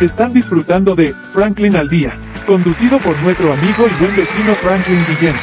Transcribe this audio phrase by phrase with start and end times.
[0.00, 2.16] Están disfrutando de Franklin al Día,
[2.46, 5.34] conducido por nuestro amigo y buen vecino Franklin Guillén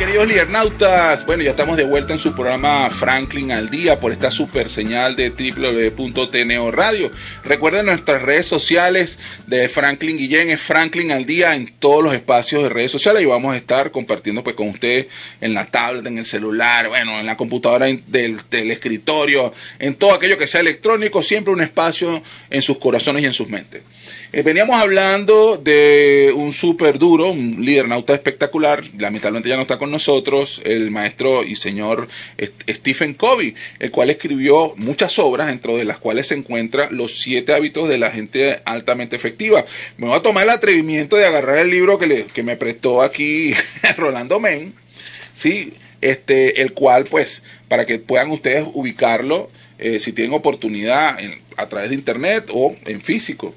[0.00, 4.30] queridos liernautas, bueno, ya estamos de vuelta en su programa Franklin al día por esta
[4.30, 7.10] super señal de www.tneo Radio.
[7.44, 12.62] Recuerden nuestras redes sociales de Franklin Guillén, es Franklin al día en todos los espacios
[12.62, 15.08] de redes sociales y vamos a estar compartiendo pues con ustedes
[15.42, 20.38] en la tablet, en el celular, bueno, en la computadora del, escritorio, en todo aquello
[20.38, 23.82] que sea electrónico, siempre un espacio en sus corazones y en sus mentes.
[24.32, 29.76] Eh, veníamos hablando de un súper duro, un líder nauta espectacular, lamentablemente ya no está
[29.76, 32.08] con nosotros, el maestro y señor
[32.68, 37.52] Stephen Covey, el cual escribió muchas obras, dentro de las cuales se encuentra Los siete
[37.52, 39.64] hábitos de la gente altamente efectiva.
[39.96, 43.02] Me voy a tomar el atrevimiento de agarrar el libro que, le, que me prestó
[43.02, 43.52] aquí
[43.96, 44.74] Rolando Men,
[45.34, 45.74] ¿sí?
[46.00, 51.18] este, el cual, pues, para que puedan ustedes ubicarlo, eh, si tienen oportunidad
[51.56, 53.54] a través de internet o en físico.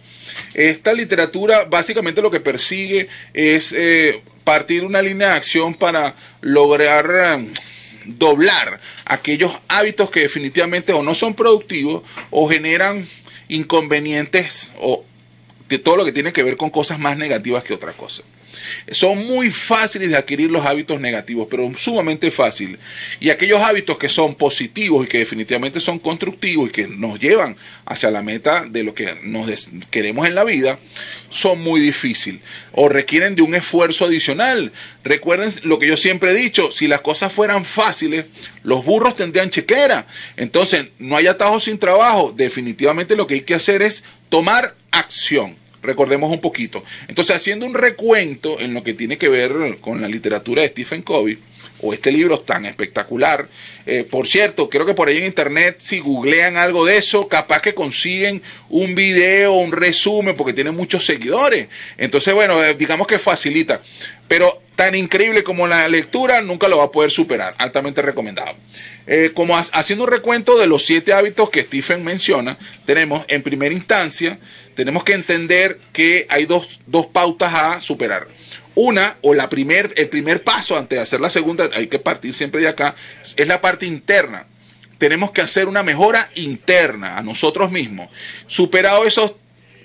[0.54, 7.10] Esta literatura básicamente lo que persigue es eh, partir una línea de acción para lograr
[7.12, 7.54] eh,
[8.06, 13.08] doblar aquellos hábitos que definitivamente o no son productivos o generan
[13.48, 15.06] inconvenientes o
[15.70, 18.24] de todo lo que tiene que ver con cosas más negativas que otra cosa.
[18.92, 22.78] Son muy fáciles de adquirir los hábitos negativos, pero sumamente fácil.
[23.20, 27.56] Y aquellos hábitos que son positivos y que definitivamente son constructivos y que nos llevan
[27.86, 29.50] hacia la meta de lo que nos
[29.90, 30.80] queremos en la vida,
[31.30, 34.72] son muy difíciles o requieren de un esfuerzo adicional.
[35.04, 38.26] Recuerden lo que yo siempre he dicho, si las cosas fueran fáciles,
[38.64, 40.08] los burros tendrían chequera.
[40.38, 42.34] Entonces, no hay atajos sin trabajo.
[42.36, 45.63] Definitivamente lo que hay que hacer es tomar acción.
[45.84, 46.84] Recordemos un poquito.
[47.08, 51.04] Entonces, haciendo un recuento en lo que tiene que ver con la literatura de Stephen
[51.04, 51.38] Covey,
[51.84, 53.48] o este libro tan espectacular.
[53.86, 57.62] Eh, por cierto, creo que por ahí en internet, si googlean algo de eso, capaz
[57.62, 61.68] que consiguen un video, un resumen, porque tiene muchos seguidores.
[61.98, 63.82] Entonces, bueno, eh, digamos que facilita.
[64.28, 67.56] Pero tan increíble como la lectura, nunca lo va a poder superar.
[67.58, 68.56] Altamente recomendado.
[69.06, 73.74] Eh, como haciendo un recuento de los siete hábitos que Stephen menciona, tenemos en primera
[73.74, 74.40] instancia,
[74.76, 78.28] tenemos que entender que hay dos, dos pautas a superar.
[78.76, 82.34] Una o la primer, el primer paso antes de hacer la segunda, hay que partir
[82.34, 82.96] siempre de acá,
[83.36, 84.48] es la parte interna.
[84.98, 88.10] Tenemos que hacer una mejora interna a nosotros mismos.
[88.48, 89.34] Superado esos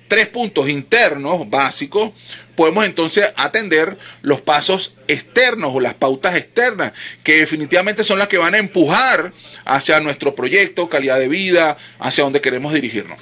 [0.08, 2.12] tres puntos internos básicos,
[2.56, 6.92] podemos entonces atender los pasos externos o las pautas externas,
[7.22, 9.32] que definitivamente son las que van a empujar
[9.64, 13.18] hacia nuestro proyecto, calidad de vida, hacia donde queremos dirigirnos.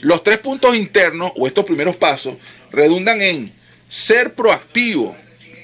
[0.00, 2.36] Los tres puntos internos o estos primeros pasos
[2.72, 3.52] redundan en
[3.88, 5.14] ser proactivo.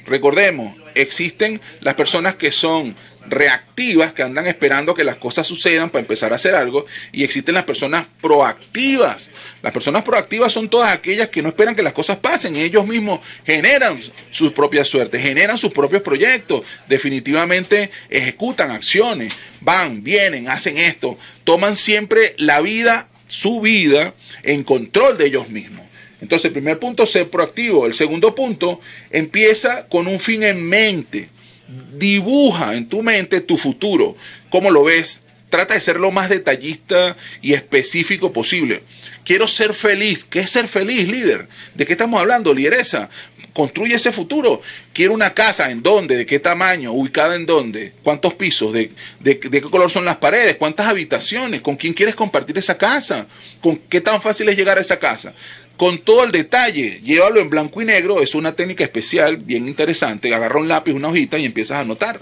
[0.05, 2.97] Recordemos, existen las personas que son
[3.29, 7.55] reactivas, que andan esperando que las cosas sucedan para empezar a hacer algo, y existen
[7.55, 9.29] las personas proactivas.
[9.63, 13.21] Las personas proactivas son todas aquellas que no esperan que las cosas pasen, ellos mismos
[13.45, 14.01] generan
[14.31, 21.77] su propia suerte, generan sus propios proyectos, definitivamente ejecutan acciones, van, vienen, hacen esto, toman
[21.77, 25.87] siempre la vida, su vida, en control de ellos mismos.
[26.21, 27.87] Entonces, el primer punto, ser proactivo.
[27.87, 31.29] El segundo punto, empieza con un fin en mente.
[31.69, 34.17] Dibuja en tu mente tu futuro.
[34.51, 35.21] ¿Cómo lo ves?
[35.51, 38.83] Trata de ser lo más detallista y específico posible.
[39.25, 40.25] Quiero ser feliz.
[40.25, 41.49] ¿Qué es ser feliz, líder?
[41.75, 42.53] ¿De qué estamos hablando?
[42.53, 43.11] Lideresa.
[43.53, 44.61] Construye ese futuro.
[44.93, 45.71] Quiero una casa.
[45.71, 46.17] ¿En dónde?
[46.17, 46.93] ¿De qué tamaño?
[46.93, 47.93] ¿Ubicada en dónde?
[48.03, 48.73] ¿Cuántos pisos?
[48.73, 50.57] ¿De, de, qué color son las paredes?
[50.57, 51.61] ¿Cuántas habitaciones?
[51.61, 53.27] ¿Con quién quieres compartir esa casa?
[53.61, 55.33] ¿Con qué tan fácil es llegar a esa casa?
[55.77, 57.01] Con todo el detalle.
[57.03, 60.35] Llévalo en blanco y negro, es una técnica especial, bien interesante.
[60.35, 62.21] Agarra un lápiz, una hojita y empiezas a anotar.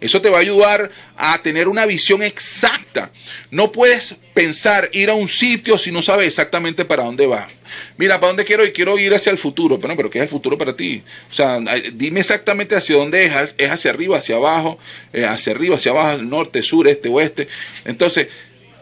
[0.00, 3.10] Eso te va a ayudar a tener una visión exacta.
[3.50, 7.48] No puedes pensar ir a un sitio si no sabes exactamente para dónde vas.
[7.96, 8.72] Mira, ¿para dónde quiero ir?
[8.72, 9.80] Quiero ir hacia el futuro.
[9.80, 11.02] Pero, pero ¿qué es el futuro para ti?
[11.30, 11.58] O sea,
[11.92, 13.54] dime exactamente hacia dónde es.
[13.58, 14.78] ¿Es hacia arriba, hacia abajo?
[15.12, 16.22] Eh, ¿Hacia arriba, hacia abajo?
[16.22, 17.48] ¿Norte, sur, este, oeste?
[17.84, 18.28] Entonces,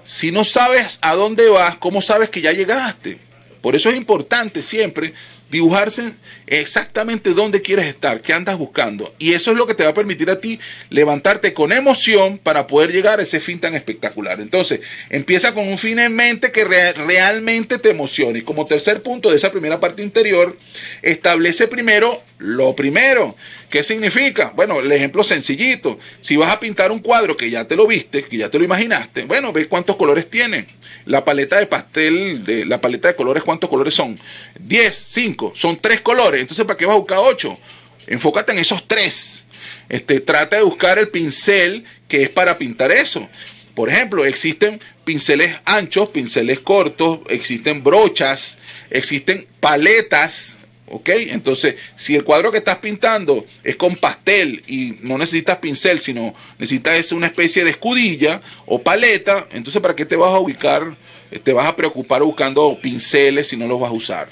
[0.05, 3.26] si no sabes a dónde vas, ¿cómo sabes que ya llegaste?
[3.67, 5.13] Por eso es importante siempre
[5.51, 6.15] dibujarse
[6.47, 9.15] exactamente dónde quieres estar, qué andas buscando.
[9.19, 10.59] Y eso es lo que te va a permitir a ti
[10.91, 14.41] levantarte con emoción para poder llegar a ese fin tan espectacular.
[14.41, 18.41] Entonces, empieza con un fin en mente que realmente te emocione.
[18.41, 20.57] Y como tercer punto de esa primera parte interior,
[21.03, 23.37] establece primero lo primero.
[23.71, 24.53] ¿Qué significa?
[24.55, 25.99] Bueno, el ejemplo sencillito.
[26.21, 28.65] Si vas a pintar un cuadro que ya te lo viste, que ya te lo
[28.65, 30.67] imaginaste, bueno, ves cuántos colores tiene.
[31.05, 34.19] La paleta de pastel, de, la paleta de colores, ¿cuántos colores son?
[34.61, 36.41] 10, 5, son tres colores.
[36.41, 37.59] Entonces, ¿para qué vas a buscar 8?
[38.07, 39.45] Enfócate en esos tres.
[39.89, 43.29] Este, trata de buscar el pincel que es para pintar eso.
[43.75, 48.57] Por ejemplo, existen pinceles anchos, pinceles cortos, existen brochas,
[48.91, 50.57] existen paletas,
[50.89, 51.09] ¿ok?
[51.29, 56.35] Entonces, si el cuadro que estás pintando es con pastel y no necesitas pincel, sino
[56.59, 60.97] necesitas una especie de escudilla o paleta, entonces ¿para qué te vas a ubicar?
[61.43, 64.29] Te vas a preocupar buscando pinceles si no los vas a usar.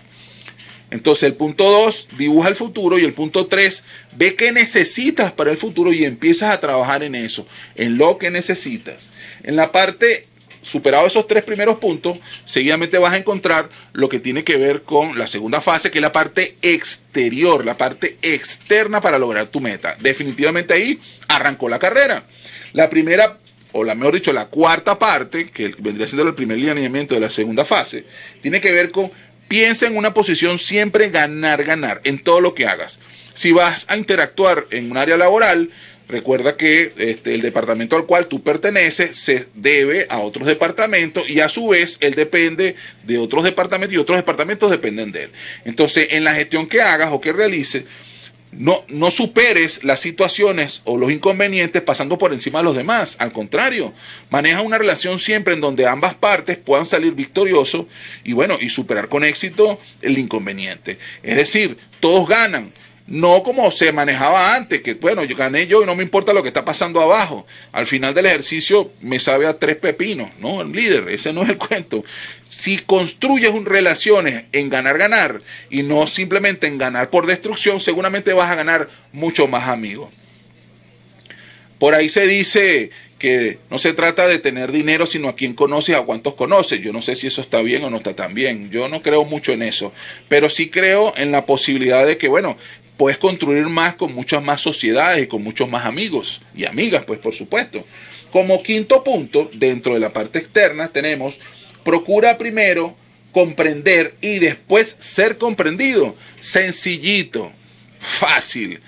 [0.95, 3.83] Entonces el punto 2 dibuja el futuro y el punto 3
[4.17, 8.31] ve qué necesitas para el futuro y empiezas a trabajar en eso, en lo que
[8.31, 9.11] necesitas.
[9.43, 10.29] En la parte
[10.63, 15.19] superado esos tres primeros puntos, seguidamente vas a encontrar lo que tiene que ver con
[15.19, 19.97] la segunda fase, que es la parte exterior, la parte externa para lograr tu meta.
[19.99, 22.23] Definitivamente ahí arrancó la carrera.
[22.73, 23.39] La primera,
[23.73, 27.31] o la mejor dicho, la cuarta parte, que vendría siendo el primer lineamiento de la
[27.31, 28.05] segunda fase,
[28.41, 29.11] tiene que ver con
[29.49, 32.99] Piensa en una posición siempre ganar, ganar en todo lo que hagas.
[33.35, 35.71] Si vas a interactuar en un área laboral,
[36.09, 41.41] recuerda que este, el departamento al cual tú perteneces se debe a otros departamentos y
[41.41, 45.31] a su vez él depende de otros departamentos y otros departamentos dependen de él.
[45.65, 47.85] Entonces, en la gestión que hagas o que realices,
[48.57, 53.17] no, no superes las situaciones o los inconvenientes pasando por encima de los demás.
[53.19, 53.93] Al contrario,
[54.31, 57.87] maneja una relación siempre en donde ambas partes puedan salir victoriosos
[58.25, 60.99] y bueno, y superar con éxito el inconveniente.
[61.23, 62.73] Es decir, todos ganan.
[63.07, 66.43] No como se manejaba antes, que bueno, yo gané yo y no me importa lo
[66.43, 67.47] que está pasando abajo.
[67.71, 70.63] Al final del ejercicio me sabe a tres pepinos, ¿no?
[70.63, 72.03] El líder, ese no es el cuento.
[72.49, 78.33] Si construyes un relaciones en ganar, ganar y no simplemente en ganar por destrucción, seguramente
[78.33, 80.09] vas a ganar mucho más amigos.
[81.79, 85.95] Por ahí se dice que no se trata de tener dinero, sino a quién conoces,
[85.97, 86.81] a cuántos conoces.
[86.81, 88.71] Yo no sé si eso está bien o no está tan bien.
[88.71, 89.93] Yo no creo mucho en eso,
[90.29, 92.57] pero sí creo en la posibilidad de que, bueno,
[92.97, 97.19] puedes construir más con muchas más sociedades y con muchos más amigos y amigas, pues
[97.19, 97.85] por supuesto.
[98.31, 101.39] Como quinto punto, dentro de la parte externa tenemos,
[101.85, 102.97] procura primero
[103.33, 106.17] comprender y después ser comprendido.
[106.41, 107.53] Sencillito,
[108.01, 108.81] fácil.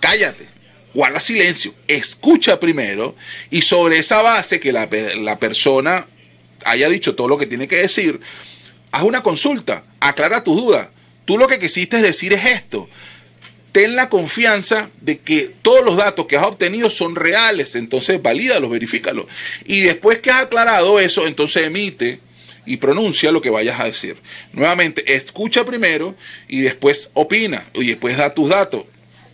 [0.00, 0.46] Cállate,
[0.94, 3.14] guarda silencio, escucha primero
[3.50, 4.88] y sobre esa base que la,
[5.18, 6.06] la persona
[6.64, 8.20] haya dicho todo lo que tiene que decir,
[8.90, 10.90] haz una consulta, aclara tu duda.
[11.24, 12.88] Tú lo que quisiste decir es esto
[13.72, 18.70] ten la confianza de que todos los datos que has obtenido son reales, entonces valídalos,
[18.70, 19.26] verifícalos.
[19.64, 22.20] Y después que has aclarado eso, entonces emite
[22.66, 24.16] y pronuncia lo que vayas a decir.
[24.52, 26.14] Nuevamente, escucha primero
[26.48, 28.84] y después opina y después da tus datos.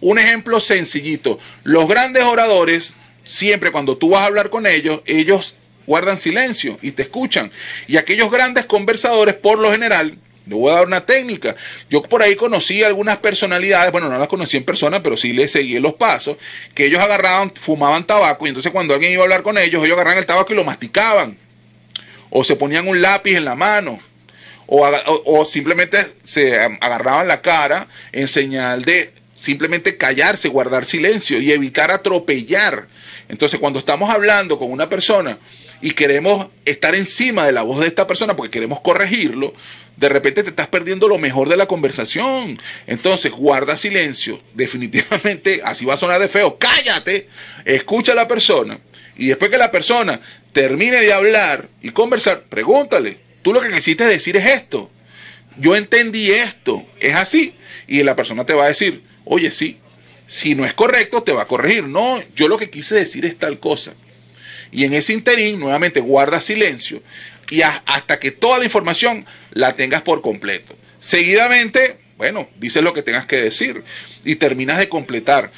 [0.00, 1.38] Un ejemplo sencillito.
[1.64, 2.94] Los grandes oradores,
[3.24, 5.54] siempre cuando tú vas a hablar con ellos, ellos
[5.86, 7.50] guardan silencio y te escuchan.
[7.86, 11.56] Y aquellos grandes conversadores, por lo general, le voy a dar una técnica.
[11.90, 15.52] Yo por ahí conocí algunas personalidades, bueno, no las conocí en persona, pero sí les
[15.52, 16.36] seguí los pasos,
[16.74, 19.94] que ellos agarraban, fumaban tabaco y entonces cuando alguien iba a hablar con ellos, ellos
[19.94, 21.36] agarraban el tabaco y lo masticaban.
[22.30, 24.00] O se ponían un lápiz en la mano.
[24.68, 24.84] O,
[25.24, 31.90] o simplemente se agarraban la cara en señal de simplemente callarse, guardar silencio y evitar
[31.90, 32.88] atropellar.
[33.28, 35.38] Entonces, cuando estamos hablando con una persona
[35.82, 39.54] y queremos estar encima de la voz de esta persona porque queremos corregirlo,
[39.96, 42.60] de repente te estás perdiendo lo mejor de la conversación.
[42.86, 44.40] Entonces, guarda silencio.
[44.54, 46.58] Definitivamente, así va a sonar de feo.
[46.58, 47.28] Cállate,
[47.64, 48.78] escucha a la persona.
[49.16, 50.20] Y después que la persona
[50.52, 54.90] termine de hablar y conversar, pregúntale, tú lo que quisiste decir es esto.
[55.58, 57.54] Yo entendí esto, es así.
[57.88, 59.78] Y la persona te va a decir, oye, sí,
[60.26, 61.84] si no es correcto, te va a corregir.
[61.84, 63.92] No, yo lo que quise decir es tal cosa.
[64.72, 67.02] Y en ese interín, nuevamente, guarda silencio
[67.50, 70.74] y hasta que toda la información la tengas por completo.
[71.00, 73.84] Seguidamente, bueno, dices lo que tengas que decir
[74.24, 75.52] y terminas de completar.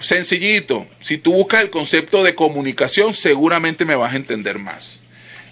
[0.00, 5.00] Sencillito, si tú buscas el concepto de comunicación, seguramente me vas a entender más.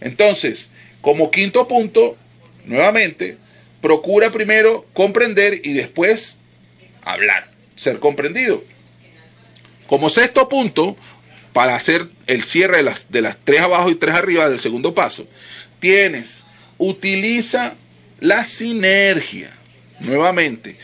[0.01, 0.69] Entonces,
[1.01, 2.17] como quinto punto,
[2.65, 3.37] nuevamente,
[3.81, 6.37] procura primero comprender y después
[7.03, 7.52] hablar,
[7.83, 8.63] ser comprendido.
[9.87, 10.97] Como sexto punto,
[11.53, 14.95] para hacer el cierre de las, de las tres abajo y tres arriba del segundo
[14.95, 15.27] paso,
[15.81, 16.45] tienes,
[16.79, 17.75] utiliza
[18.21, 19.53] la sinergia.
[20.01, 20.79] Nuevamente,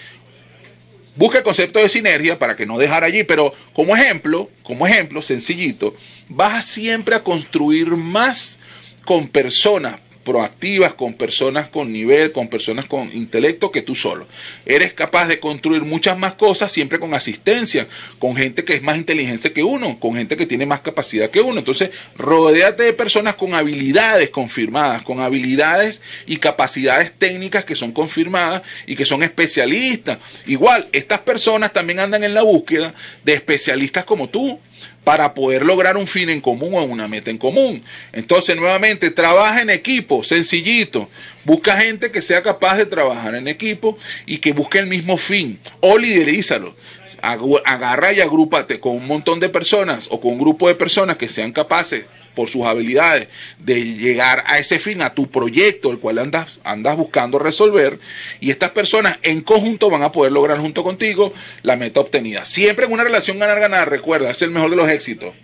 [1.16, 5.22] busca el concepto de sinergia para que no dejar allí, pero como ejemplo, como ejemplo
[5.22, 5.96] sencillito,
[6.28, 8.58] vas siempre a construir más
[9.04, 14.26] con personas proactivas, con personas con nivel, con personas con intelecto que tú solo.
[14.66, 18.98] Eres capaz de construir muchas más cosas siempre con asistencia, con gente que es más
[18.98, 21.60] inteligente que uno, con gente que tiene más capacidad que uno.
[21.60, 28.60] Entonces, rodéate de personas con habilidades confirmadas, con habilidades y capacidades técnicas que son confirmadas
[28.86, 30.18] y que son especialistas.
[30.46, 32.92] Igual, estas personas también andan en la búsqueda
[33.24, 34.60] de especialistas como tú
[35.08, 37.82] para poder lograr un fin en común o una meta en común.
[38.12, 41.08] Entonces, nuevamente, trabaja en equipo, sencillito.
[41.46, 43.96] Busca gente que sea capaz de trabajar en equipo
[44.26, 46.76] y que busque el mismo fin o liderízalo.
[47.22, 51.30] Agarra y agrúpate con un montón de personas o con un grupo de personas que
[51.30, 52.04] sean capaces
[52.38, 53.26] por sus habilidades
[53.58, 57.98] de llegar a ese fin, a tu proyecto, el cual andas, andas buscando resolver,
[58.38, 62.44] y estas personas en conjunto van a poder lograr junto contigo la meta obtenida.
[62.44, 65.34] Siempre en una relación ganar-ganar, recuerda, es el mejor de los éxitos.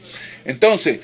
[0.45, 1.01] Entonces,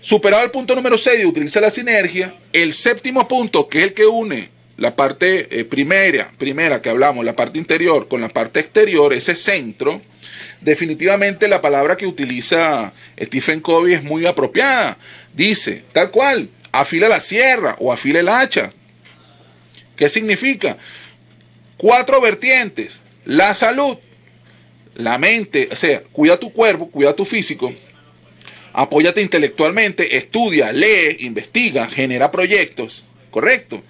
[0.00, 4.06] superado el punto número 6, utiliza la sinergia, el séptimo punto, que es el que
[4.06, 4.51] une
[4.82, 9.36] la parte eh, primera, primera que hablamos, la parte interior con la parte exterior, ese
[9.36, 10.02] centro,
[10.60, 14.98] definitivamente la palabra que utiliza Stephen Covey es muy apropiada.
[15.32, 18.72] Dice, tal cual, afila la sierra o afila el hacha.
[19.94, 20.78] ¿Qué significa?
[21.76, 23.00] Cuatro vertientes.
[23.24, 23.98] La salud,
[24.96, 27.72] la mente, o sea, cuida tu cuerpo, cuida tu físico,
[28.72, 33.84] apóyate intelectualmente, estudia, lee, investiga, genera proyectos, ¿correcto?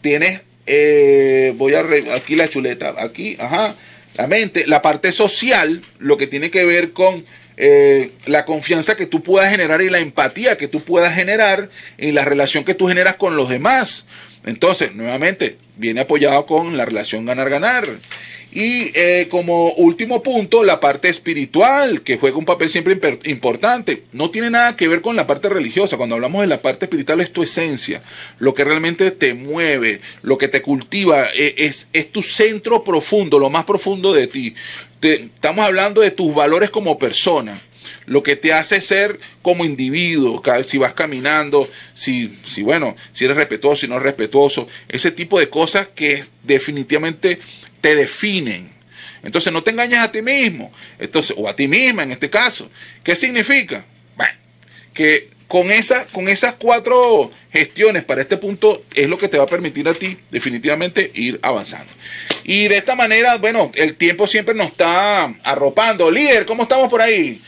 [0.00, 3.76] Tienes, eh, voy a, aquí la chuleta, aquí, ajá,
[4.14, 7.24] la mente, la parte social, lo que tiene que ver con
[7.56, 12.14] eh, la confianza que tú puedas generar y la empatía que tú puedas generar en
[12.14, 14.06] la relación que tú generas con los demás.
[14.46, 17.86] Entonces, nuevamente, viene apoyado con la relación ganar-ganar.
[18.50, 24.04] Y eh, como último punto, la parte espiritual, que juega un papel siempre importante.
[24.12, 25.96] No tiene nada que ver con la parte religiosa.
[25.96, 28.02] Cuando hablamos de la parte espiritual es tu esencia,
[28.38, 33.38] lo que realmente te mueve, lo que te cultiva, e, es, es tu centro profundo,
[33.38, 34.54] lo más profundo de ti
[35.00, 37.62] estamos hablando de tus valores como persona,
[38.06, 43.36] lo que te hace ser como individuo, si vas caminando, si, si bueno, si eres
[43.36, 47.38] respetuoso, si no eres respetuoso, ese tipo de cosas que definitivamente
[47.80, 48.70] te definen.
[49.22, 52.70] Entonces no te engañes a ti mismo, entonces, o a ti misma en este caso.
[53.02, 53.84] ¿Qué significa?
[54.16, 54.34] Bueno,
[54.94, 59.44] que con, esa, con esas cuatro gestiones para este punto es lo que te va
[59.44, 61.92] a permitir a ti definitivamente ir avanzando.
[62.44, 66.10] Y de esta manera, bueno, el tiempo siempre nos está arropando.
[66.10, 67.42] Líder, ¿cómo estamos por ahí?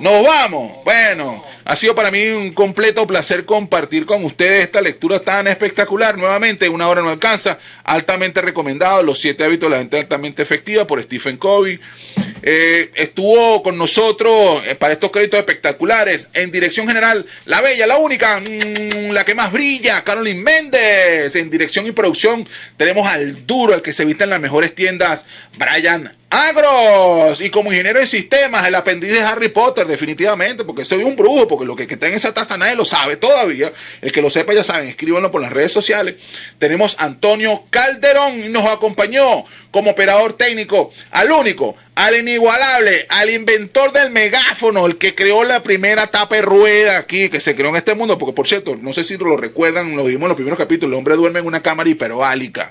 [0.00, 0.84] Nos vamos.
[0.84, 6.16] Bueno, ha sido para mí un completo placer compartir con ustedes esta lectura tan espectacular.
[6.16, 7.58] Nuevamente, una hora no alcanza.
[7.84, 9.02] Altamente recomendado.
[9.02, 11.80] Los siete hábitos de la gente altamente efectiva por Stephen Covey.
[12.42, 16.28] Eh, estuvo con nosotros eh, para estos créditos espectaculares.
[16.32, 21.34] En dirección general, la bella, la única, mm, la que más brilla, Carolyn Méndez.
[21.34, 25.24] En dirección y producción, tenemos al duro, el que se viste en las mejores tiendas,
[25.58, 31.02] Brian Agros y como ingeniero de sistemas, el aprendiz de Harry Potter, definitivamente, porque soy
[31.02, 33.72] un brujo, porque lo que, está en esa taza nadie lo sabe todavía.
[34.02, 36.16] El que lo sepa ya saben, escríbanlo por las redes sociales.
[36.58, 43.92] Tenemos Antonio Calderón y nos acompañó como operador técnico al único, al inigualable, al inventor
[43.92, 47.76] del megáfono, el que creó la primera tapa de rueda aquí, que se creó en
[47.76, 50.60] este mundo, porque por cierto, no sé si lo recuerdan, lo vimos en los primeros
[50.60, 52.70] capítulos, el hombre duerme en una cámara hiperbálica.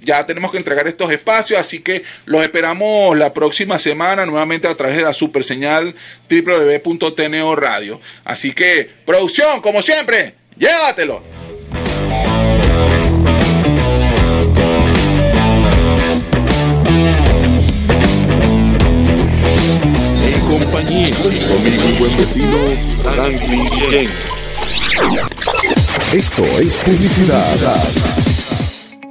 [0.02, 4.76] ya tenemos que entregar estos espacios, así que los esperamos la próxima semana nuevamente a
[4.76, 5.96] través de la super señal
[6.30, 8.02] www.tneo Radio.
[8.24, 11.24] Así que, producción, como siempre, llévatelo.
[20.58, 22.58] compañía con buen vecino
[23.02, 24.10] Franklin
[26.14, 28.23] Esto es publicidad